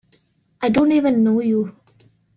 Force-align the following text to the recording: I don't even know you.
I 0.63 0.69
don't 0.69 0.91
even 0.93 1.23
know 1.23 1.41
you. 1.41 1.75